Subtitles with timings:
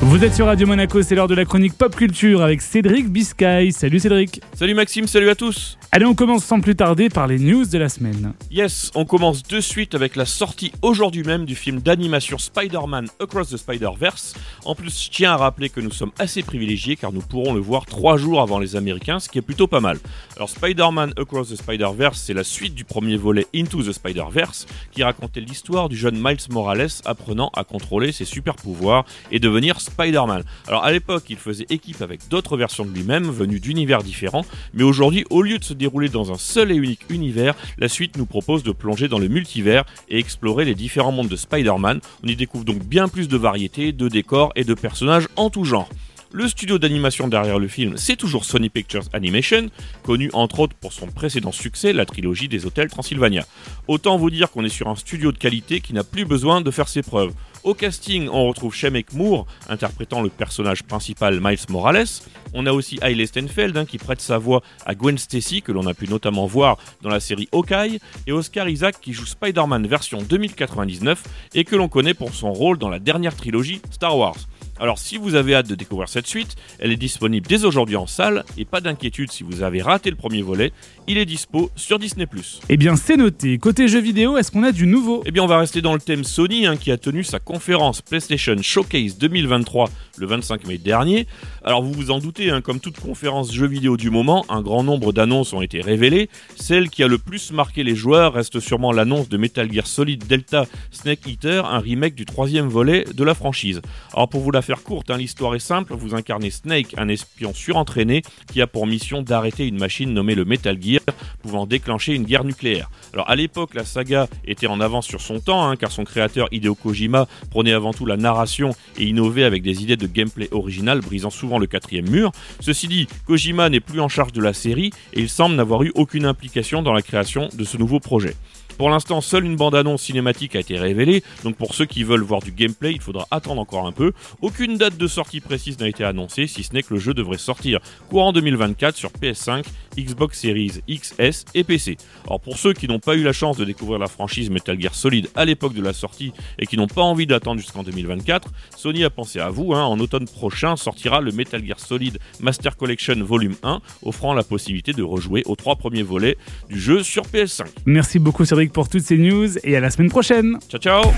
[0.00, 3.72] Vous êtes sur Radio Monaco, c'est l'heure de la chronique pop culture avec Cédric Biscay.
[3.72, 4.40] Salut Cédric.
[4.54, 5.76] Salut Maxime, salut à tous.
[5.90, 8.34] Allez, on commence sans plus tarder par les news de la semaine.
[8.50, 13.50] Yes, on commence de suite avec la sortie aujourd'hui même du film d'animation Spider-Man Across
[13.50, 14.34] the Spider-Verse.
[14.64, 17.60] En plus, je tiens à rappeler que nous sommes assez privilégiés car nous pourrons le
[17.60, 19.98] voir trois jours avant les Américains, ce qui est plutôt pas mal.
[20.36, 25.02] Alors Spider-Man Across the Spider-Verse, c'est la suite du premier volet Into the Spider-Verse qui
[25.02, 30.44] racontait l'histoire du jeune Miles Morales apprenant à contrôler ses super pouvoirs et devenir Spider-Man.
[30.66, 34.82] Alors à l'époque, il faisait équipe avec d'autres versions de lui-même venues d'univers différents, mais
[34.82, 38.26] aujourd'hui, au lieu de se dérouler dans un seul et unique univers, la suite nous
[38.26, 42.00] propose de plonger dans le multivers et explorer les différents mondes de Spider-Man.
[42.22, 45.64] On y découvre donc bien plus de variétés, de décors et de personnages en tout
[45.64, 45.88] genre.
[46.30, 49.70] Le studio d'animation derrière le film, c'est toujours Sony Pictures Animation,
[50.02, 53.46] connu entre autres pour son précédent succès, la trilogie des hôtels Transylvania.
[53.86, 56.70] Autant vous dire qu'on est sur un studio de qualité qui n'a plus besoin de
[56.70, 57.32] faire ses preuves.
[57.64, 62.06] Au casting, on retrouve Shemek Moore, interprétant le personnage principal Miles Morales.
[62.54, 65.86] On a aussi Hailey Steinfeld, hein, qui prête sa voix à Gwen Stacy, que l'on
[65.86, 70.22] a pu notamment voir dans la série Hawkeye, et Oscar Isaac, qui joue Spider-Man version
[70.22, 74.36] 2099, et que l'on connaît pour son rôle dans la dernière trilogie Star Wars.
[74.80, 78.06] Alors si vous avez hâte de découvrir cette suite, elle est disponible dès aujourd'hui en
[78.06, 80.72] salle et pas d'inquiétude si vous avez raté le premier volet,
[81.08, 82.26] il est dispo sur Disney⁇
[82.68, 85.22] Eh bien c'est noté, côté jeux vidéo, est-ce qu'on a du nouveau?
[85.26, 88.02] Eh bien on va rester dans le thème Sony hein, qui a tenu sa conférence
[88.02, 91.26] PlayStation Showcase 2023 le 25 mai dernier.
[91.64, 94.84] Alors vous vous en doutez, hein, comme toute conférence jeux vidéo du moment, un grand
[94.84, 96.28] nombre d'annonces ont été révélées.
[96.56, 100.26] Celle qui a le plus marqué les joueurs reste sûrement l'annonce de Metal Gear Solid
[100.26, 103.80] Delta Snake Eater, un remake du troisième volet de la franchise.
[104.12, 107.54] Alors pour vous la faire courte, hein, l'histoire est simple, vous incarnez Snake, un espion
[107.54, 108.20] surentraîné
[108.52, 111.00] qui a pour mission d'arrêter une machine nommée le Metal Gear,
[111.40, 112.90] pouvant déclencher une guerre nucléaire.
[113.14, 116.48] Alors à l'époque, la saga était en avance sur son temps, hein, car son créateur
[116.52, 121.00] Hideo Kojima prenait avant tout la narration et innovait avec des idées de gameplay original,
[121.00, 122.30] brisant souvent le quatrième mur.
[122.60, 125.92] Ceci dit, Kojima n'est plus en charge de la série et il semble n'avoir eu
[125.94, 128.34] aucune implication dans la création de ce nouveau projet.
[128.78, 132.40] Pour l'instant, seule une bande-annonce cinématique a été révélée, donc pour ceux qui veulent voir
[132.40, 134.12] du gameplay, il faudra attendre encore un peu.
[134.40, 137.38] Aucune date de sortie précise n'a été annoncée, si ce n'est que le jeu devrait
[137.38, 139.64] sortir courant 2024 sur PS5,
[139.98, 141.96] Xbox Series XS et PC.
[142.24, 144.94] Alors pour ceux qui n'ont pas eu la chance de découvrir la franchise Metal Gear
[144.94, 149.02] Solid à l'époque de la sortie et qui n'ont pas envie d'attendre jusqu'en 2024, Sony
[149.02, 149.84] a pensé à vous, hein.
[149.84, 154.92] en automne prochain sortira le Metal Gear Solid Master Collection Volume 1, offrant la possibilité
[154.92, 156.36] de rejouer aux trois premiers volets
[156.68, 157.66] du jeu sur PS5.
[157.84, 160.58] Merci beaucoup Cédric pour toutes ces news et à la semaine prochaine.
[160.68, 161.12] Ciao ciao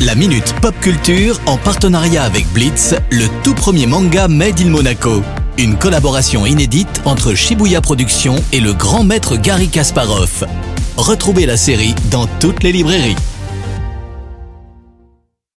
[0.00, 5.22] La Minute Pop Culture en partenariat avec Blitz, le tout premier manga Made in Monaco.
[5.58, 10.46] Une collaboration inédite entre Shibuya Productions et le grand maître Gary Kasparov.
[10.96, 13.16] Retrouvez la série dans toutes les librairies.